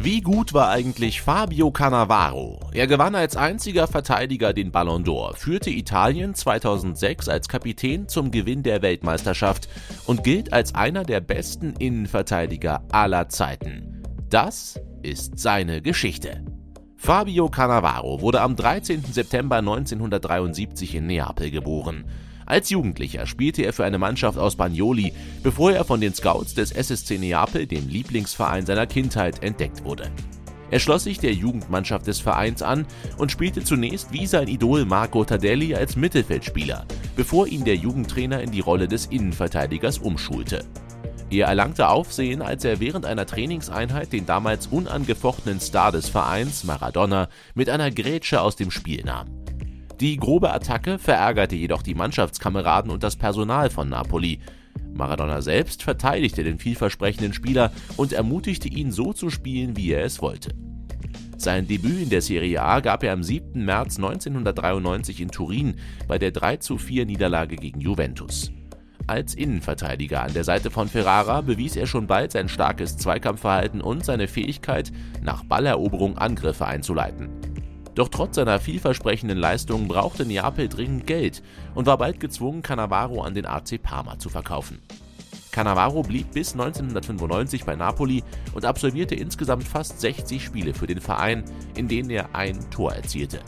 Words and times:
Wie 0.00 0.20
gut 0.20 0.54
war 0.54 0.68
eigentlich 0.70 1.22
Fabio 1.22 1.72
Cannavaro? 1.72 2.60
Er 2.72 2.86
gewann 2.86 3.16
als 3.16 3.34
einziger 3.34 3.88
Verteidiger 3.88 4.52
den 4.52 4.70
Ballon 4.70 5.02
d'Or, 5.02 5.34
führte 5.34 5.70
Italien 5.70 6.36
2006 6.36 7.28
als 7.28 7.48
Kapitän 7.48 8.06
zum 8.06 8.30
Gewinn 8.30 8.62
der 8.62 8.80
Weltmeisterschaft 8.80 9.68
und 10.06 10.22
gilt 10.22 10.52
als 10.52 10.76
einer 10.76 11.02
der 11.02 11.18
besten 11.18 11.74
Innenverteidiger 11.80 12.84
aller 12.92 13.28
Zeiten. 13.28 14.04
Das 14.30 14.80
ist 15.02 15.40
seine 15.40 15.82
Geschichte. 15.82 16.44
Fabio 16.96 17.48
Cannavaro 17.48 18.20
wurde 18.20 18.40
am 18.40 18.54
13. 18.54 19.02
September 19.02 19.56
1973 19.56 20.94
in 20.94 21.08
Neapel 21.08 21.50
geboren. 21.50 22.04
Als 22.48 22.70
Jugendlicher 22.70 23.26
spielte 23.26 23.62
er 23.62 23.74
für 23.74 23.84
eine 23.84 23.98
Mannschaft 23.98 24.38
aus 24.38 24.56
Bagnoli, 24.56 25.12
bevor 25.42 25.72
er 25.72 25.84
von 25.84 26.00
den 26.00 26.14
Scouts 26.14 26.54
des 26.54 26.72
SSC 26.72 27.18
Neapel, 27.18 27.66
dem 27.66 27.86
Lieblingsverein 27.88 28.64
seiner 28.64 28.86
Kindheit, 28.86 29.42
entdeckt 29.42 29.84
wurde. 29.84 30.10
Er 30.70 30.78
schloss 30.78 31.04
sich 31.04 31.18
der 31.18 31.34
Jugendmannschaft 31.34 32.06
des 32.06 32.20
Vereins 32.20 32.62
an 32.62 32.86
und 33.18 33.30
spielte 33.30 33.62
zunächst 33.62 34.14
wie 34.14 34.26
sein 34.26 34.48
Idol 34.48 34.86
Marco 34.86 35.22
Tardelli 35.24 35.74
als 35.74 35.96
Mittelfeldspieler, 35.96 36.86
bevor 37.16 37.46
ihn 37.48 37.66
der 37.66 37.76
Jugendtrainer 37.76 38.40
in 38.40 38.50
die 38.50 38.60
Rolle 38.60 38.88
des 38.88 39.04
Innenverteidigers 39.06 39.98
umschulte. 39.98 40.64
Er 41.28 41.48
erlangte 41.48 41.90
Aufsehen, 41.90 42.40
als 42.40 42.64
er 42.64 42.80
während 42.80 43.04
einer 43.04 43.26
Trainingseinheit 43.26 44.10
den 44.14 44.24
damals 44.24 44.68
unangefochtenen 44.68 45.60
Star 45.60 45.92
des 45.92 46.08
Vereins, 46.08 46.64
Maradona, 46.64 47.28
mit 47.54 47.68
einer 47.68 47.90
Grätsche 47.90 48.40
aus 48.40 48.56
dem 48.56 48.70
Spiel 48.70 49.04
nahm. 49.04 49.37
Die 50.00 50.16
grobe 50.16 50.52
Attacke 50.52 50.96
verärgerte 50.96 51.56
jedoch 51.56 51.82
die 51.82 51.96
Mannschaftskameraden 51.96 52.92
und 52.92 53.02
das 53.02 53.16
Personal 53.16 53.68
von 53.68 53.88
Napoli. 53.88 54.38
Maradona 54.94 55.42
selbst 55.42 55.82
verteidigte 55.82 56.44
den 56.44 56.58
vielversprechenden 56.58 57.32
Spieler 57.32 57.72
und 57.96 58.12
ermutigte 58.12 58.68
ihn 58.68 58.92
so 58.92 59.12
zu 59.12 59.28
spielen, 59.28 59.76
wie 59.76 59.90
er 59.90 60.04
es 60.04 60.22
wollte. 60.22 60.54
Sein 61.36 61.66
Debüt 61.66 62.02
in 62.02 62.10
der 62.10 62.22
Serie 62.22 62.62
A 62.62 62.78
gab 62.78 63.02
er 63.02 63.12
am 63.12 63.24
7. 63.24 63.64
März 63.64 63.96
1993 63.96 65.20
in 65.20 65.30
Turin 65.32 65.74
bei 66.06 66.18
der 66.18 66.32
3:4 66.32 67.04
Niederlage 67.04 67.56
gegen 67.56 67.80
Juventus. 67.80 68.52
Als 69.08 69.34
Innenverteidiger 69.34 70.22
an 70.22 70.34
der 70.34 70.44
Seite 70.44 70.70
von 70.70 70.86
Ferrara 70.86 71.40
bewies 71.40 71.74
er 71.74 71.86
schon 71.86 72.06
bald 72.06 72.32
sein 72.32 72.48
starkes 72.48 72.96
Zweikampfverhalten 72.98 73.80
und 73.80 74.04
seine 74.04 74.28
Fähigkeit, 74.28 74.92
nach 75.22 75.44
Balleroberung 75.44 76.18
Angriffe 76.18 76.66
einzuleiten. 76.66 77.30
Doch 77.98 78.08
trotz 78.08 78.36
seiner 78.36 78.60
vielversprechenden 78.60 79.36
Leistungen 79.36 79.88
brauchte 79.88 80.24
Neapel 80.24 80.68
dringend 80.68 81.08
Geld 81.08 81.42
und 81.74 81.86
war 81.86 81.98
bald 81.98 82.20
gezwungen, 82.20 82.62
Cannavaro 82.62 83.22
an 83.22 83.34
den 83.34 83.44
AC 83.44 83.82
Parma 83.82 84.20
zu 84.20 84.28
verkaufen. 84.28 84.78
Cannavaro 85.50 86.02
blieb 86.02 86.30
bis 86.30 86.52
1995 86.52 87.64
bei 87.64 87.74
Napoli 87.74 88.22
und 88.54 88.64
absolvierte 88.64 89.16
insgesamt 89.16 89.64
fast 89.64 90.00
60 90.00 90.44
Spiele 90.44 90.74
für 90.74 90.86
den 90.86 91.00
Verein, 91.00 91.42
in 91.74 91.88
denen 91.88 92.10
er 92.10 92.36
ein 92.36 92.70
Tor 92.70 92.92
erzielte. 92.92 93.40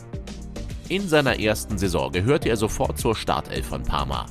In 0.89 1.09
seiner 1.09 1.39
ersten 1.39 1.79
Saison 1.79 2.11
gehörte 2.11 2.49
er 2.49 2.57
sofort 2.57 2.99
zur 2.99 3.15
Startelf 3.15 3.67
von 3.67 3.85
Parma. 3.85 4.27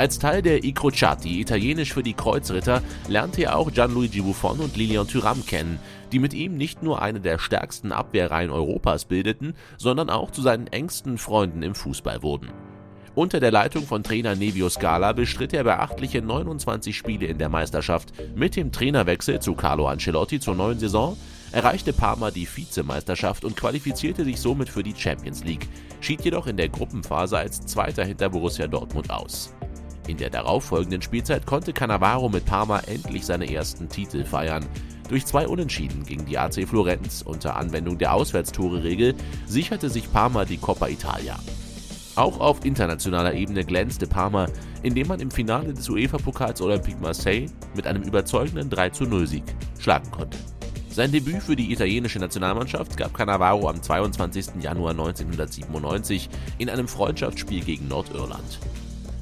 Als 0.00 0.18
Teil 0.18 0.40
der 0.40 0.64
I 0.64 0.72
Crociati, 0.72 1.42
italienisch 1.42 1.92
für 1.92 2.02
die 2.02 2.14
Kreuzritter, 2.14 2.80
lernte 3.06 3.42
er 3.42 3.56
auch 3.56 3.70
Gianluigi 3.70 4.22
Buffon 4.22 4.58
und 4.58 4.74
Lilian 4.74 5.06
Thuram 5.06 5.44
kennen, 5.44 5.78
die 6.10 6.18
mit 6.18 6.32
ihm 6.32 6.56
nicht 6.56 6.82
nur 6.82 7.02
eine 7.02 7.20
der 7.20 7.38
stärksten 7.38 7.92
Abwehrreihen 7.92 8.50
Europas 8.50 9.04
bildeten, 9.04 9.52
sondern 9.76 10.08
auch 10.08 10.30
zu 10.30 10.40
seinen 10.40 10.68
engsten 10.68 11.18
Freunden 11.18 11.62
im 11.62 11.74
Fußball 11.74 12.22
wurden. 12.22 12.48
Unter 13.14 13.40
der 13.40 13.50
Leitung 13.50 13.82
von 13.82 14.02
Trainer 14.02 14.36
Nevio 14.36 14.70
Scala 14.70 15.12
bestritt 15.12 15.52
er 15.52 15.64
beachtliche 15.64 16.22
29 16.22 16.96
Spiele 16.96 17.26
in 17.26 17.36
der 17.36 17.50
Meisterschaft. 17.50 18.14
Mit 18.34 18.56
dem 18.56 18.72
Trainerwechsel 18.72 19.40
zu 19.40 19.52
Carlo 19.52 19.86
Ancelotti 19.86 20.40
zur 20.40 20.54
neuen 20.54 20.78
Saison 20.78 21.18
erreichte 21.52 21.92
Parma 21.92 22.30
die 22.30 22.48
Vizemeisterschaft 22.48 23.44
und 23.44 23.54
qualifizierte 23.54 24.24
sich 24.24 24.40
somit 24.40 24.70
für 24.70 24.82
die 24.82 24.94
Champions 24.96 25.44
League, 25.44 25.68
schied 26.00 26.22
jedoch 26.22 26.46
in 26.46 26.56
der 26.56 26.70
Gruppenphase 26.70 27.36
als 27.36 27.60
Zweiter 27.66 28.06
hinter 28.06 28.30
Borussia 28.30 28.66
Dortmund 28.66 29.10
aus. 29.10 29.52
In 30.10 30.16
der 30.16 30.28
darauffolgenden 30.28 31.02
Spielzeit 31.02 31.46
konnte 31.46 31.72
Cannavaro 31.72 32.28
mit 32.28 32.44
Parma 32.44 32.80
endlich 32.80 33.24
seine 33.24 33.48
ersten 33.48 33.88
Titel 33.88 34.24
feiern. 34.24 34.66
Durch 35.08 35.24
zwei 35.24 35.46
Unentschieden 35.46 36.04
gegen 36.04 36.26
die 36.26 36.36
AC 36.36 36.66
Florenz 36.68 37.22
unter 37.22 37.54
Anwendung 37.54 37.96
der 37.96 38.12
Auswärtstore-Regel 38.12 39.14
sicherte 39.46 39.88
sich 39.88 40.12
Parma 40.12 40.44
die 40.44 40.56
Coppa 40.56 40.88
Italia. 40.88 41.38
Auch 42.16 42.40
auf 42.40 42.64
internationaler 42.64 43.34
Ebene 43.34 43.64
glänzte 43.64 44.08
Parma, 44.08 44.48
indem 44.82 45.06
man 45.06 45.20
im 45.20 45.30
Finale 45.30 45.72
des 45.74 45.88
UEFA-Pokals 45.88 46.60
Olympique 46.60 47.00
Marseille 47.00 47.46
mit 47.76 47.86
einem 47.86 48.02
überzeugenden 48.02 48.68
3:0-Sieg 48.68 49.44
schlagen 49.78 50.10
konnte. 50.10 50.38
Sein 50.88 51.12
Debüt 51.12 51.40
für 51.40 51.54
die 51.54 51.70
italienische 51.72 52.18
Nationalmannschaft 52.18 52.96
gab 52.96 53.14
Cannavaro 53.14 53.68
am 53.68 53.80
22. 53.80 54.60
Januar 54.60 54.90
1997 54.90 56.28
in 56.58 56.68
einem 56.68 56.88
Freundschaftsspiel 56.88 57.62
gegen 57.62 57.86
Nordirland. 57.86 58.58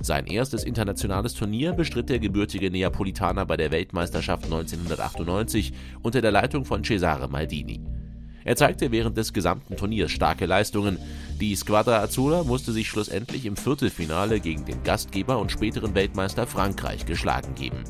Sein 0.00 0.26
erstes 0.26 0.64
internationales 0.64 1.34
Turnier 1.34 1.72
bestritt 1.72 2.08
der 2.08 2.20
gebürtige 2.20 2.70
Neapolitaner 2.70 3.44
bei 3.46 3.56
der 3.56 3.72
Weltmeisterschaft 3.72 4.44
1998 4.44 5.72
unter 6.02 6.20
der 6.20 6.30
Leitung 6.30 6.64
von 6.64 6.84
Cesare 6.84 7.28
Maldini. 7.28 7.80
Er 8.44 8.56
zeigte 8.56 8.92
während 8.92 9.16
des 9.16 9.32
gesamten 9.32 9.76
Turniers 9.76 10.10
starke 10.10 10.46
Leistungen. 10.46 10.98
Die 11.40 11.54
Squadra 11.54 12.00
Azzurra 12.00 12.44
musste 12.44 12.72
sich 12.72 12.88
schlussendlich 12.88 13.44
im 13.44 13.56
Viertelfinale 13.56 14.40
gegen 14.40 14.64
den 14.64 14.82
Gastgeber 14.84 15.38
und 15.38 15.52
späteren 15.52 15.94
Weltmeister 15.94 16.46
Frankreich 16.46 17.04
geschlagen 17.04 17.54
geben. 17.54 17.84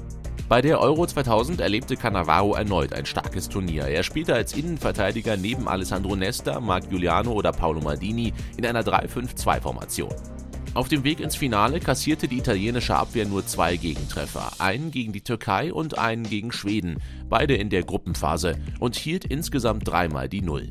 Bei 0.48 0.62
der 0.62 0.80
Euro 0.80 1.06
2000 1.06 1.60
erlebte 1.60 1.94
Cannavaro 1.94 2.54
erneut 2.54 2.94
ein 2.94 3.04
starkes 3.04 3.50
Turnier. 3.50 3.84
Er 3.84 4.02
spielte 4.02 4.34
als 4.34 4.54
Innenverteidiger 4.54 5.36
neben 5.36 5.68
Alessandro 5.68 6.16
Nesta, 6.16 6.58
Marc 6.58 6.88
Giuliano 6.88 7.32
oder 7.32 7.52
Paolo 7.52 7.82
Maldini 7.82 8.32
in 8.56 8.64
einer 8.64 8.80
3-5-2-Formation. 8.80 10.37
Auf 10.78 10.86
dem 10.86 11.02
Weg 11.02 11.18
ins 11.18 11.34
Finale 11.34 11.80
kassierte 11.80 12.28
die 12.28 12.38
italienische 12.38 12.94
Abwehr 12.94 13.26
nur 13.26 13.44
zwei 13.44 13.76
Gegentreffer, 13.76 14.52
einen 14.60 14.92
gegen 14.92 15.12
die 15.12 15.22
Türkei 15.22 15.72
und 15.72 15.98
einen 15.98 16.22
gegen 16.22 16.52
Schweden, 16.52 16.98
beide 17.28 17.56
in 17.56 17.68
der 17.68 17.82
Gruppenphase, 17.82 18.54
und 18.78 18.94
hielt 18.94 19.24
insgesamt 19.24 19.88
dreimal 19.88 20.28
die 20.28 20.40
Null. 20.40 20.68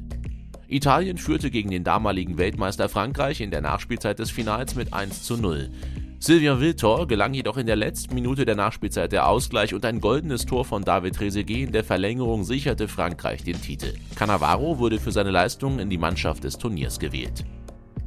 Italien 0.70 1.18
führte 1.18 1.52
gegen 1.52 1.72
den 1.72 1.84
damaligen 1.84 2.38
Weltmeister 2.38 2.88
Frankreich 2.88 3.42
in 3.42 3.52
der 3.52 3.60
Nachspielzeit 3.60 4.18
des 4.18 4.32
Finals 4.32 4.76
mit 4.76 4.94
1 4.94 5.24
zu 5.24 5.36
0. 5.36 5.72
Sylvain 6.20 6.62
Wiltor 6.62 7.06
gelang 7.06 7.34
jedoch 7.34 7.58
in 7.58 7.68
der 7.68 7.76
letzten 7.76 8.16
Minute 8.16 8.46
der 8.46 8.56
Nachspielzeit 8.56 9.12
der 9.12 9.28
Ausgleich 9.28 9.74
und 9.74 9.84
ein 9.84 10.00
goldenes 10.00 10.46
Tor 10.46 10.64
von 10.64 10.86
David 10.86 11.18
Trezeguet 11.18 11.68
in 11.68 11.74
der 11.74 11.84
Verlängerung 11.84 12.46
sicherte 12.46 12.88
Frankreich 12.88 13.44
den 13.44 13.62
Titel. 13.62 13.94
Cannavaro 14.16 14.80
wurde 14.80 15.02
für 15.02 15.12
seine 15.12 15.32
Leistungen 15.32 15.80
in 15.80 15.90
die 15.90 15.98
Mannschaft 15.98 16.46
des 16.46 16.58
Turniers 16.58 16.98
gewählt. 16.98 17.44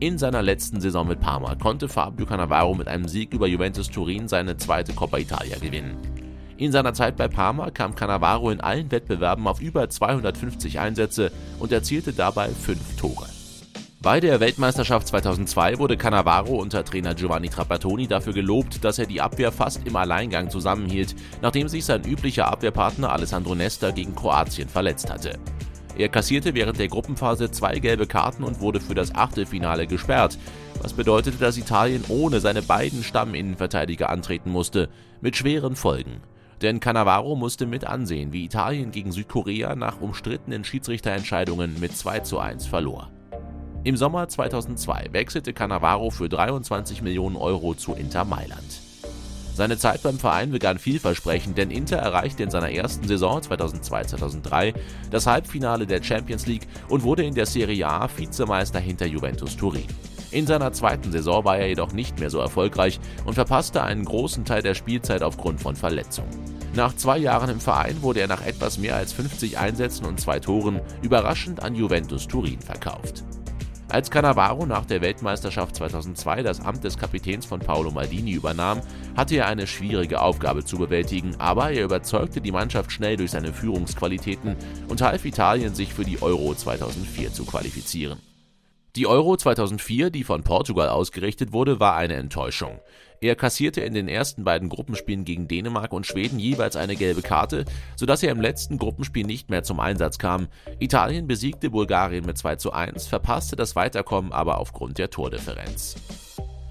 In 0.00 0.16
seiner 0.16 0.40
letzten 0.40 0.80
Saison 0.80 1.06
mit 1.06 1.20
Parma 1.20 1.56
konnte 1.56 1.86
Fabio 1.86 2.24
Cannavaro 2.24 2.74
mit 2.74 2.88
einem 2.88 3.06
Sieg 3.06 3.34
über 3.34 3.46
Juventus 3.46 3.90
Turin 3.90 4.28
seine 4.28 4.56
zweite 4.56 4.94
Coppa 4.94 5.18
Italia 5.18 5.58
gewinnen. 5.58 5.98
In 6.56 6.72
seiner 6.72 6.94
Zeit 6.94 7.18
bei 7.18 7.28
Parma 7.28 7.70
kam 7.70 7.94
Cannavaro 7.94 8.50
in 8.50 8.62
allen 8.62 8.90
Wettbewerben 8.90 9.46
auf 9.46 9.60
über 9.60 9.90
250 9.90 10.80
Einsätze 10.80 11.30
und 11.58 11.70
erzielte 11.70 12.14
dabei 12.14 12.48
fünf 12.48 12.96
Tore. 12.96 13.26
Bei 14.00 14.20
der 14.20 14.40
Weltmeisterschaft 14.40 15.06
2002 15.08 15.78
wurde 15.78 15.98
Cannavaro 15.98 16.54
unter 16.54 16.82
Trainer 16.82 17.14
Giovanni 17.14 17.50
Trapattoni 17.50 18.06
dafür 18.06 18.32
gelobt, 18.32 18.82
dass 18.82 18.98
er 18.98 19.04
die 19.04 19.20
Abwehr 19.20 19.52
fast 19.52 19.86
im 19.86 19.96
Alleingang 19.96 20.48
zusammenhielt, 20.48 21.14
nachdem 21.42 21.68
sich 21.68 21.84
sein 21.84 22.06
üblicher 22.06 22.48
Abwehrpartner 22.48 23.12
Alessandro 23.12 23.54
Nesta 23.54 23.90
gegen 23.90 24.14
Kroatien 24.14 24.70
verletzt 24.70 25.10
hatte. 25.10 25.38
Er 25.96 26.08
kassierte 26.08 26.54
während 26.54 26.78
der 26.78 26.88
Gruppenphase 26.88 27.50
zwei 27.50 27.78
gelbe 27.78 28.06
Karten 28.06 28.44
und 28.44 28.60
wurde 28.60 28.80
für 28.80 28.94
das 28.94 29.14
Achtelfinale 29.14 29.86
gesperrt, 29.86 30.38
was 30.80 30.92
bedeutete, 30.92 31.36
dass 31.36 31.58
Italien 31.58 32.04
ohne 32.08 32.40
seine 32.40 32.62
beiden 32.62 33.02
Stamminnenverteidiger 33.02 34.08
antreten 34.08 34.50
musste, 34.50 34.88
mit 35.20 35.36
schweren 35.36 35.76
Folgen. 35.76 36.20
Denn 36.62 36.80
Cannavaro 36.80 37.36
musste 37.36 37.66
mit 37.66 37.86
ansehen, 37.86 38.32
wie 38.32 38.44
Italien 38.44 38.90
gegen 38.90 39.12
Südkorea 39.12 39.74
nach 39.74 40.00
umstrittenen 40.00 40.64
Schiedsrichterentscheidungen 40.64 41.80
mit 41.80 41.96
2 41.96 42.20
zu 42.20 42.38
1 42.38 42.66
verlor. 42.66 43.10
Im 43.82 43.96
Sommer 43.96 44.28
2002 44.28 45.08
wechselte 45.12 45.54
Cannavaro 45.54 46.10
für 46.10 46.28
23 46.28 47.00
Millionen 47.00 47.36
Euro 47.36 47.74
zu 47.74 47.94
Inter 47.94 48.26
Mailand. 48.26 48.89
Seine 49.60 49.76
Zeit 49.76 50.02
beim 50.02 50.18
Verein 50.18 50.52
begann 50.52 50.78
vielversprechend, 50.78 51.58
denn 51.58 51.70
Inter 51.70 51.98
erreichte 51.98 52.42
in 52.42 52.50
seiner 52.50 52.70
ersten 52.70 53.06
Saison 53.06 53.40
2002-2003 53.40 54.72
das 55.10 55.26
Halbfinale 55.26 55.86
der 55.86 56.02
Champions 56.02 56.46
League 56.46 56.66
und 56.88 57.02
wurde 57.02 57.24
in 57.24 57.34
der 57.34 57.44
Serie 57.44 57.86
A 57.86 58.08
Vizemeister 58.08 58.80
hinter 58.80 59.04
Juventus 59.04 59.58
Turin. 59.58 59.84
In 60.30 60.46
seiner 60.46 60.72
zweiten 60.72 61.12
Saison 61.12 61.44
war 61.44 61.58
er 61.58 61.68
jedoch 61.68 61.92
nicht 61.92 62.18
mehr 62.18 62.30
so 62.30 62.38
erfolgreich 62.38 63.00
und 63.26 63.34
verpasste 63.34 63.82
einen 63.82 64.06
großen 64.06 64.46
Teil 64.46 64.62
der 64.62 64.74
Spielzeit 64.74 65.22
aufgrund 65.22 65.60
von 65.60 65.76
Verletzungen. 65.76 66.30
Nach 66.74 66.96
zwei 66.96 67.18
Jahren 67.18 67.50
im 67.50 67.60
Verein 67.60 68.00
wurde 68.00 68.20
er 68.20 68.28
nach 68.28 68.46
etwas 68.46 68.78
mehr 68.78 68.96
als 68.96 69.12
50 69.12 69.58
Einsätzen 69.58 70.06
und 70.06 70.18
zwei 70.18 70.40
Toren 70.40 70.80
überraschend 71.02 71.62
an 71.62 71.74
Juventus 71.74 72.26
Turin 72.26 72.62
verkauft. 72.62 73.24
Als 73.90 74.08
Cannavaro 74.08 74.66
nach 74.66 74.86
der 74.86 75.00
Weltmeisterschaft 75.00 75.74
2002 75.74 76.44
das 76.44 76.60
Amt 76.60 76.84
des 76.84 76.96
Kapitäns 76.96 77.44
von 77.44 77.58
Paolo 77.58 77.90
Maldini 77.90 78.30
übernahm, 78.30 78.82
hatte 79.16 79.34
er 79.34 79.48
eine 79.48 79.66
schwierige 79.66 80.20
Aufgabe 80.20 80.64
zu 80.64 80.78
bewältigen, 80.78 81.34
aber 81.38 81.72
er 81.72 81.84
überzeugte 81.84 82.40
die 82.40 82.52
Mannschaft 82.52 82.92
schnell 82.92 83.16
durch 83.16 83.32
seine 83.32 83.52
Führungsqualitäten 83.52 84.54
und 84.88 85.02
half 85.02 85.24
Italien, 85.24 85.74
sich 85.74 85.92
für 85.92 86.04
die 86.04 86.22
Euro 86.22 86.54
2004 86.54 87.32
zu 87.32 87.44
qualifizieren. 87.44 88.20
Die 88.96 89.06
Euro 89.06 89.36
2004, 89.36 90.10
die 90.10 90.24
von 90.24 90.42
Portugal 90.42 90.88
ausgerichtet 90.88 91.52
wurde, 91.52 91.78
war 91.78 91.94
eine 91.94 92.14
Enttäuschung. 92.14 92.80
Er 93.20 93.36
kassierte 93.36 93.82
in 93.82 93.94
den 93.94 94.08
ersten 94.08 94.42
beiden 94.42 94.68
Gruppenspielen 94.68 95.24
gegen 95.24 95.46
Dänemark 95.46 95.92
und 95.92 96.08
Schweden 96.08 96.40
jeweils 96.40 96.74
eine 96.74 96.96
gelbe 96.96 97.22
Karte, 97.22 97.66
sodass 97.94 98.24
er 98.24 98.32
im 98.32 98.40
letzten 98.40 98.78
Gruppenspiel 98.78 99.24
nicht 99.24 99.48
mehr 99.48 99.62
zum 99.62 99.78
Einsatz 99.78 100.18
kam. 100.18 100.48
Italien 100.80 101.28
besiegte 101.28 101.70
Bulgarien 101.70 102.26
mit 102.26 102.36
2 102.36 102.56
zu 102.56 102.72
1, 102.72 103.06
verpasste 103.06 103.54
das 103.54 103.76
Weiterkommen 103.76 104.32
aber 104.32 104.58
aufgrund 104.58 104.98
der 104.98 105.10
Tordifferenz. 105.10 105.94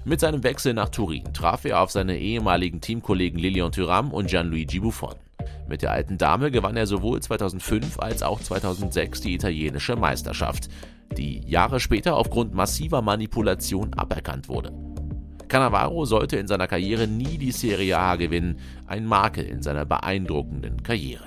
Mit 0.04 0.20
seinem 0.20 0.42
Wechsel 0.42 0.74
nach 0.74 0.90
Turin 0.90 1.32
traf 1.32 1.64
er 1.64 1.80
auf 1.80 1.90
seine 1.90 2.18
ehemaligen 2.18 2.82
Teamkollegen 2.82 3.38
Lilian 3.38 3.72
Thuram 3.72 4.12
und 4.12 4.28
Gianluigi 4.28 4.80
Buffon. 4.80 5.14
Mit 5.68 5.80
der 5.80 5.92
alten 5.92 6.18
Dame 6.18 6.50
gewann 6.50 6.76
er 6.76 6.86
sowohl 6.86 7.22
2005 7.22 7.98
als 7.98 8.22
auch 8.22 8.40
2006 8.40 9.22
die 9.22 9.34
italienische 9.34 9.96
Meisterschaft 9.96 10.68
die 11.16 11.40
Jahre 11.46 11.80
später 11.80 12.16
aufgrund 12.16 12.54
massiver 12.54 13.02
Manipulation 13.02 13.94
aberkannt 13.94 14.48
wurde. 14.48 14.72
Cannavaro 15.48 16.04
sollte 16.04 16.36
in 16.36 16.46
seiner 16.46 16.68
Karriere 16.68 17.08
nie 17.08 17.36
die 17.36 17.52
Serie 17.52 17.98
A 17.98 18.16
gewinnen, 18.16 18.60
ein 18.86 19.04
Makel 19.04 19.44
in 19.44 19.62
seiner 19.62 19.84
beeindruckenden 19.84 20.82
Karriere. 20.82 21.24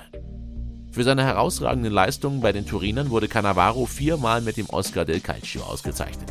Für 0.90 1.04
seine 1.04 1.24
herausragenden 1.24 1.92
Leistungen 1.92 2.40
bei 2.40 2.52
den 2.52 2.66
Turinern 2.66 3.10
wurde 3.10 3.28
Cannavaro 3.28 3.84
viermal 3.84 4.40
mit 4.40 4.56
dem 4.56 4.70
Oscar 4.70 5.04
del 5.04 5.20
Calcio 5.20 5.62
ausgezeichnet. 5.62 6.30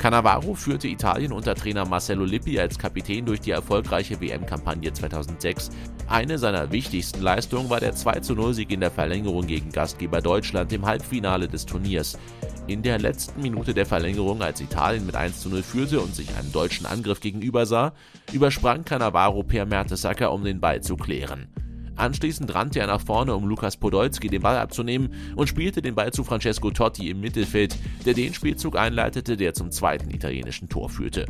Cannavaro 0.00 0.54
führte 0.54 0.88
Italien 0.88 1.30
unter 1.30 1.54
Trainer 1.54 1.84
Marcello 1.84 2.24
Lippi 2.24 2.58
als 2.58 2.78
Kapitän 2.78 3.26
durch 3.26 3.42
die 3.42 3.50
erfolgreiche 3.50 4.18
WM-Kampagne 4.18 4.90
2006. 4.90 5.68
Eine 6.08 6.38
seiner 6.38 6.72
wichtigsten 6.72 7.20
Leistungen 7.20 7.68
war 7.68 7.80
der 7.80 7.94
2-0-Sieg 7.94 8.70
in 8.70 8.80
der 8.80 8.90
Verlängerung 8.90 9.46
gegen 9.46 9.70
Gastgeber 9.70 10.22
Deutschland 10.22 10.72
im 10.72 10.86
Halbfinale 10.86 11.48
des 11.48 11.66
Turniers. 11.66 12.18
In 12.66 12.82
der 12.82 12.98
letzten 12.98 13.42
Minute 13.42 13.74
der 13.74 13.84
Verlängerung, 13.84 14.40
als 14.40 14.62
Italien 14.62 15.04
mit 15.04 15.16
1-0 15.16 15.62
führte 15.62 16.00
und 16.00 16.14
sich 16.14 16.34
einem 16.34 16.50
deutschen 16.50 16.86
Angriff 16.86 17.20
gegenübersah, 17.20 17.92
übersprang 18.32 18.86
Cannavaro 18.86 19.42
Per 19.42 19.66
Mertesacker, 19.66 20.32
um 20.32 20.44
den 20.44 20.60
Ball 20.60 20.80
zu 20.80 20.96
klären. 20.96 21.48
Anschließend 21.96 22.54
rannte 22.54 22.80
er 22.80 22.86
nach 22.86 23.00
vorne, 23.00 23.34
um 23.34 23.46
Lukas 23.46 23.76
Podolski 23.76 24.28
den 24.28 24.42
Ball 24.42 24.58
abzunehmen 24.58 25.12
und 25.36 25.48
spielte 25.48 25.82
den 25.82 25.94
Ball 25.94 26.12
zu 26.12 26.24
Francesco 26.24 26.70
Totti 26.70 27.10
im 27.10 27.20
Mittelfeld, 27.20 27.76
der 28.06 28.14
den 28.14 28.32
Spielzug 28.32 28.76
einleitete, 28.76 29.36
der 29.36 29.54
zum 29.54 29.70
zweiten 29.70 30.10
italienischen 30.10 30.68
Tor 30.68 30.88
führte. 30.88 31.26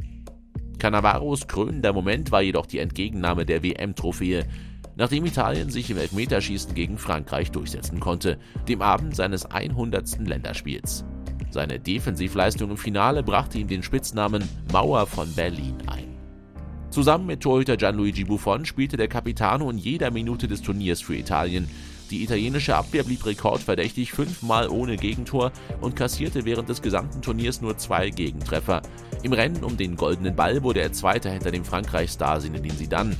Cannavaros 0.78 1.46
krönender 1.46 1.92
Moment 1.92 2.32
war 2.32 2.42
jedoch 2.42 2.66
die 2.66 2.78
Entgegennahme 2.78 3.44
der 3.44 3.62
WM-Trophäe, 3.62 4.46
nachdem 4.96 5.26
Italien 5.26 5.70
sich 5.70 5.90
im 5.90 5.98
Elfmeterschießen 5.98 6.74
gegen 6.74 6.98
Frankreich 6.98 7.50
durchsetzen 7.50 8.00
konnte, 8.00 8.38
dem 8.68 8.82
Abend 8.82 9.14
seines 9.14 9.46
100. 9.46 10.26
Länderspiels. 10.26 11.04
Seine 11.50 11.80
Defensivleistung 11.80 12.70
im 12.70 12.76
Finale 12.76 13.22
brachte 13.22 13.58
ihm 13.58 13.68
den 13.68 13.82
Spitznamen 13.82 14.48
Mauer 14.72 15.06
von 15.06 15.32
Berlin 15.34 15.76
ein. 15.86 16.09
Zusammen 16.90 17.26
mit 17.26 17.40
Torhüter 17.40 17.76
Gianluigi 17.76 18.24
Buffon 18.24 18.66
spielte 18.66 18.96
der 18.96 19.06
Capitano 19.06 19.70
in 19.70 19.78
jeder 19.78 20.10
Minute 20.10 20.48
des 20.48 20.60
Turniers 20.60 21.00
für 21.00 21.14
Italien. 21.14 21.70
Die 22.10 22.24
italienische 22.24 22.74
Abwehr 22.74 23.04
blieb 23.04 23.24
rekordverdächtig 23.24 24.10
fünfmal 24.10 24.68
ohne 24.68 24.96
Gegentor 24.96 25.52
und 25.80 25.94
kassierte 25.94 26.44
während 26.44 26.68
des 26.68 26.82
gesamten 26.82 27.22
Turniers 27.22 27.60
nur 27.60 27.78
zwei 27.78 28.10
Gegentreffer. 28.10 28.82
Im 29.22 29.32
Rennen 29.32 29.62
um 29.62 29.76
den 29.76 29.94
goldenen 29.94 30.34
Ball 30.34 30.64
wurde 30.64 30.80
er 30.80 30.92
Zweiter 30.92 31.30
hinter 31.30 31.52
dem 31.52 31.64
Frankreich-Star 31.64 32.40
Zinedine 32.40 32.76
Zidane. 32.76 33.16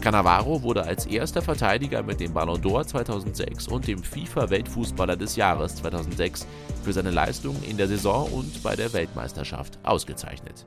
Cannavaro 0.00 0.62
wurde 0.62 0.84
als 0.84 1.04
erster 1.04 1.42
Verteidiger 1.42 2.02
mit 2.02 2.20
dem 2.20 2.32
Ballon 2.32 2.62
d'Or 2.62 2.86
2006 2.86 3.68
und 3.68 3.86
dem 3.86 4.02
FIFA-Weltfußballer 4.02 5.16
des 5.16 5.36
Jahres 5.36 5.76
2006 5.76 6.46
für 6.82 6.94
seine 6.94 7.10
Leistungen 7.10 7.62
in 7.64 7.76
der 7.76 7.88
Saison 7.88 8.32
und 8.32 8.62
bei 8.62 8.74
der 8.76 8.94
Weltmeisterschaft 8.94 9.78
ausgezeichnet. 9.82 10.64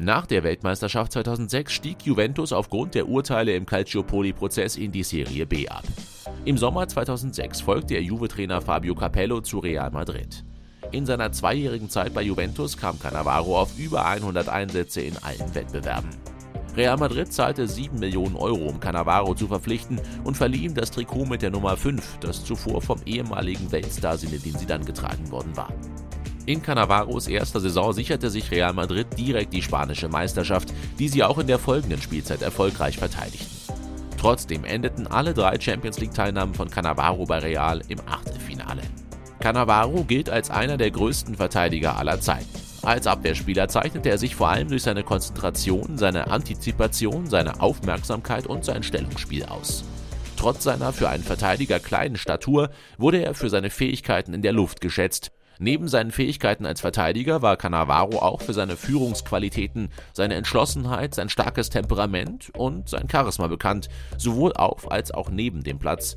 Nach 0.00 0.26
der 0.26 0.44
Weltmeisterschaft 0.44 1.10
2006 1.10 1.72
stieg 1.72 2.02
Juventus 2.02 2.52
aufgrund 2.52 2.94
der 2.94 3.08
Urteile 3.08 3.56
im 3.56 3.66
Calciopoli-Prozess 3.66 4.76
in 4.76 4.92
die 4.92 5.02
Serie 5.02 5.44
B 5.44 5.68
ab. 5.68 5.82
Im 6.44 6.56
Sommer 6.56 6.86
2006 6.86 7.62
folgte 7.62 7.94
der 7.94 8.04
Juve-Trainer 8.04 8.60
Fabio 8.60 8.94
Capello 8.94 9.40
zu 9.40 9.58
Real 9.58 9.90
Madrid. 9.90 10.44
In 10.92 11.04
seiner 11.04 11.32
zweijährigen 11.32 11.90
Zeit 11.90 12.14
bei 12.14 12.22
Juventus 12.22 12.76
kam 12.76 13.00
Cannavaro 13.00 13.58
auf 13.58 13.76
über 13.76 14.06
100 14.06 14.48
Einsätze 14.48 15.00
in 15.00 15.16
allen 15.16 15.52
Wettbewerben. 15.52 16.10
Real 16.76 16.96
Madrid 16.96 17.32
zahlte 17.32 17.66
7 17.66 17.98
Millionen 17.98 18.36
Euro, 18.36 18.68
um 18.68 18.78
Cannavaro 18.78 19.34
zu 19.34 19.48
verpflichten 19.48 20.00
und 20.22 20.36
verlieh 20.36 20.66
ihm 20.66 20.74
das 20.74 20.92
Trikot 20.92 21.24
mit 21.24 21.42
der 21.42 21.50
Nummer 21.50 21.76
5, 21.76 22.18
das 22.20 22.44
zuvor 22.44 22.80
vom 22.80 23.00
ehemaligen 23.04 23.72
Weltstar 23.72 24.16
Zinedine 24.16 24.58
Zidane 24.58 24.84
getragen 24.84 25.28
worden 25.32 25.56
war. 25.56 25.72
In 26.48 26.62
Cannavaros 26.62 27.28
erster 27.28 27.60
Saison 27.60 27.92
sicherte 27.92 28.30
sich 28.30 28.50
Real 28.50 28.72
Madrid 28.72 29.06
direkt 29.18 29.52
die 29.52 29.60
spanische 29.60 30.08
Meisterschaft, 30.08 30.72
die 30.98 31.10
sie 31.10 31.22
auch 31.22 31.36
in 31.36 31.46
der 31.46 31.58
folgenden 31.58 32.00
Spielzeit 32.00 32.40
erfolgreich 32.40 32.96
verteidigten. 32.96 33.54
Trotzdem 34.16 34.64
endeten 34.64 35.06
alle 35.06 35.34
drei 35.34 35.60
Champions 35.60 35.98
League-Teilnahmen 35.98 36.54
von 36.54 36.70
Cannavaro 36.70 37.26
bei 37.26 37.40
Real 37.40 37.82
im 37.88 37.98
Achtelfinale. 38.06 38.80
Cannavaro 39.40 40.04
gilt 40.04 40.30
als 40.30 40.48
einer 40.48 40.78
der 40.78 40.90
größten 40.90 41.34
Verteidiger 41.34 41.98
aller 41.98 42.18
Zeiten. 42.18 42.48
Als 42.80 43.06
Abwehrspieler 43.06 43.68
zeichnete 43.68 44.08
er 44.08 44.16
sich 44.16 44.34
vor 44.34 44.48
allem 44.48 44.68
durch 44.68 44.84
seine 44.84 45.02
Konzentration, 45.02 45.98
seine 45.98 46.28
Antizipation, 46.28 47.26
seine 47.26 47.60
Aufmerksamkeit 47.60 48.46
und 48.46 48.64
sein 48.64 48.82
Stellungsspiel 48.82 49.44
aus. 49.44 49.84
Trotz 50.38 50.64
seiner 50.64 50.94
für 50.94 51.10
einen 51.10 51.24
Verteidiger 51.24 51.78
kleinen 51.78 52.16
Statur 52.16 52.70
wurde 52.96 53.22
er 53.22 53.34
für 53.34 53.50
seine 53.50 53.68
Fähigkeiten 53.68 54.32
in 54.32 54.40
der 54.40 54.54
Luft 54.54 54.80
geschätzt 54.80 55.30
Neben 55.58 55.88
seinen 55.88 56.12
Fähigkeiten 56.12 56.66
als 56.66 56.80
Verteidiger 56.80 57.42
war 57.42 57.56
Cannavaro 57.56 58.18
auch 58.18 58.40
für 58.42 58.54
seine 58.54 58.76
Führungsqualitäten, 58.76 59.88
seine 60.12 60.34
Entschlossenheit, 60.34 61.14
sein 61.14 61.28
starkes 61.28 61.68
Temperament 61.68 62.50
und 62.56 62.88
sein 62.88 63.08
Charisma 63.10 63.48
bekannt, 63.48 63.88
sowohl 64.16 64.52
auf 64.52 64.90
als 64.90 65.10
auch 65.10 65.30
neben 65.30 65.64
dem 65.64 65.80
Platz. 65.80 66.16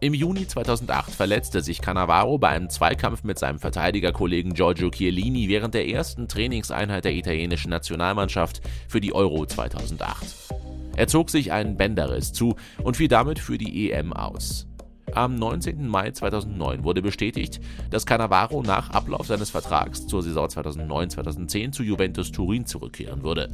Im 0.00 0.14
Juni 0.14 0.46
2008 0.46 1.10
verletzte 1.10 1.60
sich 1.60 1.80
Cannavaro 1.80 2.38
bei 2.38 2.50
einem 2.50 2.70
Zweikampf 2.70 3.24
mit 3.24 3.38
seinem 3.38 3.58
Verteidigerkollegen 3.58 4.54
Giorgio 4.54 4.90
Chiellini 4.90 5.48
während 5.48 5.74
der 5.74 5.88
ersten 5.88 6.28
Trainingseinheit 6.28 7.04
der 7.04 7.14
italienischen 7.14 7.70
Nationalmannschaft 7.70 8.60
für 8.86 9.00
die 9.00 9.12
Euro 9.12 9.44
2008. 9.44 10.54
Er 10.94 11.08
zog 11.08 11.30
sich 11.30 11.52
einen 11.52 11.76
Bänderriss 11.76 12.32
zu 12.32 12.54
und 12.84 12.96
fiel 12.96 13.08
damit 13.08 13.40
für 13.40 13.58
die 13.58 13.90
EM 13.90 14.12
aus. 14.12 14.67
Am 15.14 15.36
19. 15.36 15.88
Mai 15.88 16.10
2009 16.10 16.84
wurde 16.84 17.02
bestätigt, 17.02 17.60
dass 17.90 18.06
Cannavaro 18.06 18.62
nach 18.62 18.90
Ablauf 18.90 19.26
seines 19.26 19.50
Vertrags 19.50 20.06
zur 20.06 20.22
Saison 20.22 20.46
2009-2010 20.46 21.72
zu 21.72 21.82
Juventus 21.82 22.30
Turin 22.30 22.66
zurückkehren 22.66 23.22
würde. 23.22 23.48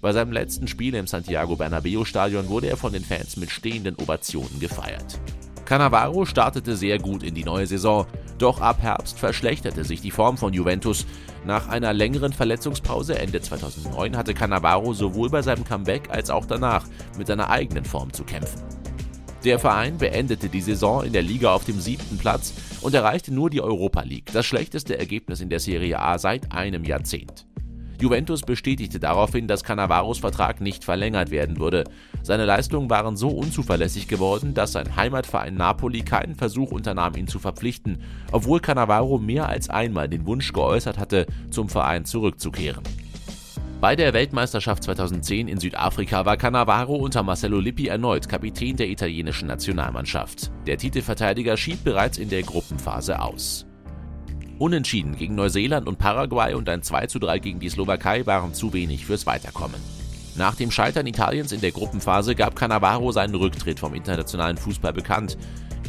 Bei 0.00 0.12
seinem 0.12 0.32
letzten 0.32 0.68
Spiel 0.68 0.94
im 0.94 1.06
Santiago 1.06 1.56
Bernabeo 1.56 2.04
Stadion 2.04 2.48
wurde 2.48 2.68
er 2.68 2.76
von 2.76 2.92
den 2.92 3.04
Fans 3.04 3.36
mit 3.36 3.50
stehenden 3.50 3.96
Ovationen 3.96 4.58
gefeiert. 4.60 5.18
Cannavaro 5.64 6.24
startete 6.24 6.74
sehr 6.74 6.98
gut 6.98 7.22
in 7.22 7.34
die 7.34 7.44
neue 7.44 7.66
Saison, 7.66 8.06
doch 8.38 8.60
ab 8.60 8.78
Herbst 8.80 9.18
verschlechterte 9.18 9.84
sich 9.84 10.00
die 10.00 10.10
Form 10.10 10.36
von 10.36 10.52
Juventus. 10.52 11.06
Nach 11.44 11.68
einer 11.68 11.92
längeren 11.92 12.32
Verletzungspause 12.32 13.18
Ende 13.18 13.40
2009 13.40 14.16
hatte 14.16 14.34
Cannavaro 14.34 14.94
sowohl 14.94 15.30
bei 15.30 15.42
seinem 15.42 15.64
Comeback 15.64 16.10
als 16.10 16.30
auch 16.30 16.46
danach 16.46 16.86
mit 17.18 17.26
seiner 17.26 17.50
eigenen 17.50 17.84
Form 17.84 18.12
zu 18.12 18.24
kämpfen. 18.24 18.79
Der 19.44 19.58
Verein 19.58 19.96
beendete 19.96 20.50
die 20.50 20.60
Saison 20.60 21.02
in 21.02 21.14
der 21.14 21.22
Liga 21.22 21.54
auf 21.54 21.64
dem 21.64 21.80
siebten 21.80 22.18
Platz 22.18 22.52
und 22.82 22.94
erreichte 22.94 23.32
nur 23.32 23.48
die 23.48 23.62
Europa 23.62 24.02
League, 24.02 24.30
das 24.34 24.44
schlechteste 24.44 24.98
Ergebnis 24.98 25.40
in 25.40 25.48
der 25.48 25.60
Serie 25.60 25.98
A 25.98 26.18
seit 26.18 26.52
einem 26.52 26.84
Jahrzehnt. 26.84 27.46
Juventus 27.98 28.42
bestätigte 28.42 29.00
daraufhin, 29.00 29.46
dass 29.46 29.64
Cannavaros 29.64 30.18
Vertrag 30.18 30.60
nicht 30.60 30.84
verlängert 30.84 31.30
werden 31.30 31.58
würde. 31.58 31.84
Seine 32.22 32.44
Leistungen 32.44 32.90
waren 32.90 33.16
so 33.16 33.28
unzuverlässig 33.28 34.08
geworden, 34.08 34.52
dass 34.52 34.72
sein 34.72 34.94
Heimatverein 34.94 35.54
Napoli 35.54 36.02
keinen 36.02 36.34
Versuch 36.34 36.70
unternahm, 36.70 37.14
ihn 37.16 37.26
zu 37.26 37.38
verpflichten, 37.38 38.02
obwohl 38.32 38.60
Cannavaro 38.60 39.16
mehr 39.18 39.48
als 39.48 39.70
einmal 39.70 40.08
den 40.08 40.26
Wunsch 40.26 40.52
geäußert 40.52 40.98
hatte, 40.98 41.26
zum 41.50 41.70
Verein 41.70 42.04
zurückzukehren. 42.04 42.84
Bei 43.80 43.96
der 43.96 44.12
Weltmeisterschaft 44.12 44.84
2010 44.84 45.48
in 45.48 45.58
Südafrika 45.58 46.26
war 46.26 46.36
Cannavaro 46.36 46.96
unter 46.96 47.22
Marcello 47.22 47.60
Lippi 47.60 47.86
erneut 47.86 48.28
Kapitän 48.28 48.76
der 48.76 48.90
italienischen 48.90 49.48
Nationalmannschaft. 49.48 50.50
Der 50.66 50.76
Titelverteidiger 50.76 51.56
schied 51.56 51.82
bereits 51.82 52.18
in 52.18 52.28
der 52.28 52.42
Gruppenphase 52.42 53.22
aus. 53.22 53.64
Unentschieden 54.58 55.16
gegen 55.16 55.34
Neuseeland 55.34 55.88
und 55.88 55.98
Paraguay 55.98 56.52
und 56.52 56.68
ein 56.68 56.82
2:3 56.82 57.38
gegen 57.38 57.58
die 57.58 57.70
Slowakei 57.70 58.26
waren 58.26 58.52
zu 58.52 58.74
wenig 58.74 59.06
fürs 59.06 59.24
Weiterkommen. 59.24 59.80
Nach 60.36 60.54
dem 60.54 60.70
Scheitern 60.70 61.06
Italiens 61.06 61.50
in 61.50 61.62
der 61.62 61.72
Gruppenphase 61.72 62.34
gab 62.34 62.56
Cannavaro 62.56 63.12
seinen 63.12 63.34
Rücktritt 63.34 63.80
vom 63.80 63.94
internationalen 63.94 64.58
Fußball 64.58 64.92
bekannt. 64.92 65.38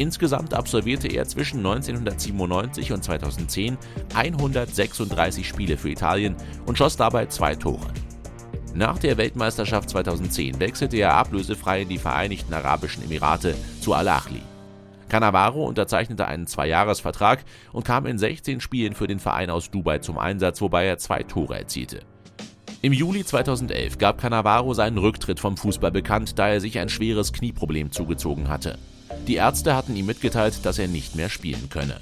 Insgesamt 0.01 0.55
absolvierte 0.55 1.07
er 1.09 1.27
zwischen 1.27 1.57
1997 1.59 2.91
und 2.91 3.03
2010 3.03 3.77
136 4.15 5.47
Spiele 5.47 5.77
für 5.77 5.91
Italien 5.91 6.35
und 6.65 6.75
schoss 6.75 6.97
dabei 6.97 7.27
zwei 7.27 7.53
Tore. 7.53 7.85
Nach 8.73 8.97
der 8.97 9.17
Weltmeisterschaft 9.17 9.91
2010 9.91 10.59
wechselte 10.59 10.97
er 10.97 11.13
ablösefrei 11.13 11.83
in 11.83 11.89
die 11.89 11.99
Vereinigten 11.99 12.51
Arabischen 12.51 13.03
Emirate 13.03 13.53
zu 13.79 13.93
Al-Ahli. 13.93 14.41
Cannavaro 15.07 15.67
unterzeichnete 15.67 16.25
einen 16.25 16.47
Zweijahresvertrag 16.47 17.45
und 17.71 17.85
kam 17.85 18.07
in 18.07 18.17
16 18.17 18.59
Spielen 18.59 18.95
für 18.95 19.05
den 19.05 19.19
Verein 19.19 19.51
aus 19.51 19.69
Dubai 19.69 19.99
zum 19.99 20.17
Einsatz, 20.17 20.61
wobei 20.61 20.87
er 20.87 20.97
zwei 20.97 21.21
Tore 21.21 21.59
erzielte. 21.59 21.99
Im 22.81 22.93
Juli 22.93 23.23
2011 23.23 23.99
gab 23.99 24.19
Cannavaro 24.19 24.73
seinen 24.73 24.97
Rücktritt 24.97 25.39
vom 25.39 25.57
Fußball 25.57 25.91
bekannt, 25.91 26.39
da 26.39 26.47
er 26.47 26.59
sich 26.59 26.79
ein 26.79 26.89
schweres 26.89 27.33
Knieproblem 27.33 27.91
zugezogen 27.91 28.49
hatte. 28.49 28.79
Die 29.27 29.35
Ärzte 29.35 29.75
hatten 29.75 29.95
ihm 29.95 30.05
mitgeteilt, 30.05 30.65
dass 30.65 30.79
er 30.79 30.87
nicht 30.87 31.15
mehr 31.15 31.29
spielen 31.29 31.69
könne. 31.69 31.99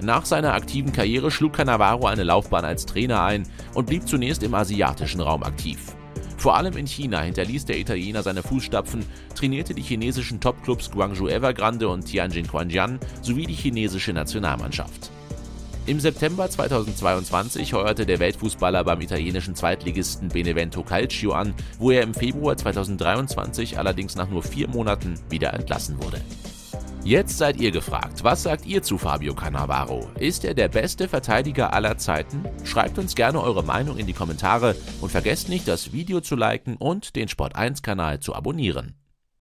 Nach 0.00 0.24
seiner 0.24 0.54
aktiven 0.54 0.92
Karriere 0.92 1.30
schlug 1.30 1.54
Cannavaro 1.54 2.06
eine 2.06 2.22
Laufbahn 2.22 2.64
als 2.64 2.86
Trainer 2.86 3.22
ein 3.22 3.48
und 3.74 3.86
blieb 3.86 4.06
zunächst 4.06 4.42
im 4.44 4.54
asiatischen 4.54 5.20
Raum 5.20 5.42
aktiv. 5.42 5.78
Vor 6.36 6.56
allem 6.56 6.76
in 6.76 6.86
China 6.86 7.20
hinterließ 7.20 7.64
der 7.64 7.78
Italiener 7.78 8.22
seine 8.22 8.44
Fußstapfen, 8.44 9.04
trainierte 9.34 9.74
die 9.74 9.82
chinesischen 9.82 10.40
Topclubs 10.40 10.90
Guangzhou 10.92 11.26
Evergrande 11.26 11.88
und 11.88 12.04
Tianjin 12.04 12.46
Quanjian 12.46 13.00
sowie 13.22 13.46
die 13.46 13.54
chinesische 13.54 14.12
Nationalmannschaft. 14.12 15.10
Im 15.88 16.00
September 16.00 16.50
2022 16.50 17.72
heuerte 17.72 18.04
der 18.04 18.18
Weltfußballer 18.18 18.84
beim 18.84 19.00
italienischen 19.00 19.54
Zweitligisten 19.54 20.28
Benevento 20.28 20.82
Calcio 20.82 21.32
an, 21.32 21.54
wo 21.78 21.90
er 21.90 22.02
im 22.02 22.12
Februar 22.12 22.58
2023 22.58 23.78
allerdings 23.78 24.14
nach 24.14 24.28
nur 24.28 24.42
vier 24.42 24.68
Monaten 24.68 25.18
wieder 25.30 25.54
entlassen 25.54 25.96
wurde. 25.98 26.20
Jetzt 27.04 27.38
seid 27.38 27.58
ihr 27.58 27.70
gefragt. 27.70 28.22
Was 28.22 28.42
sagt 28.42 28.66
ihr 28.66 28.82
zu 28.82 28.98
Fabio 28.98 29.34
Cannavaro? 29.34 30.10
Ist 30.18 30.44
er 30.44 30.52
der 30.52 30.68
beste 30.68 31.08
Verteidiger 31.08 31.72
aller 31.72 31.96
Zeiten? 31.96 32.44
Schreibt 32.64 32.98
uns 32.98 33.14
gerne 33.14 33.40
eure 33.40 33.64
Meinung 33.64 33.96
in 33.96 34.06
die 34.06 34.12
Kommentare 34.12 34.76
und 35.00 35.10
vergesst 35.10 35.48
nicht, 35.48 35.66
das 35.66 35.94
Video 35.94 36.20
zu 36.20 36.36
liken 36.36 36.76
und 36.76 37.16
den 37.16 37.28
Sport1-Kanal 37.28 38.20
zu 38.20 38.34
abonnieren. 38.34 38.94